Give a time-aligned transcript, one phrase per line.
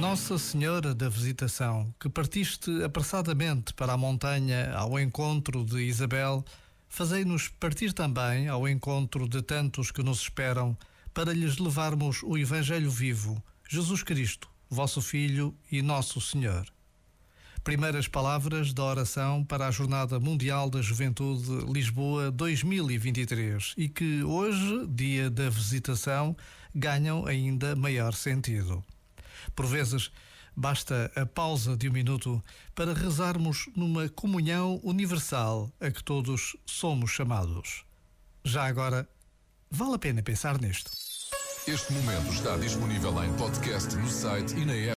[0.00, 6.42] Nossa Senhora da Visitação, que partiste apressadamente para a montanha ao encontro de Isabel,
[6.88, 10.74] fazei-nos partir também ao encontro de tantos que nos esperam,
[11.12, 16.64] para lhes levarmos o Evangelho vivo, Jesus Cristo, vosso Filho e nosso Senhor.
[17.62, 24.86] Primeiras palavras da oração para a Jornada Mundial da Juventude Lisboa 2023 e que hoje,
[24.88, 26.34] dia da visitação,
[26.74, 28.82] ganham ainda maior sentido.
[29.54, 30.10] Por vezes,
[30.56, 32.42] basta a pausa de um minuto
[32.74, 37.84] para rezarmos numa comunhão universal a que todos somos chamados.
[38.44, 39.08] Já agora,
[39.70, 40.90] vale a pena pensar nisto.
[41.66, 44.88] Este momento está disponível em podcast no site e na app.